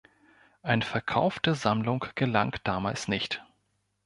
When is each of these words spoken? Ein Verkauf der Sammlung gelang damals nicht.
Ein 0.63 0.81
Verkauf 0.81 1.37
der 1.37 1.53
Sammlung 1.53 2.03
gelang 2.15 2.55
damals 2.63 3.07
nicht. 3.07 3.45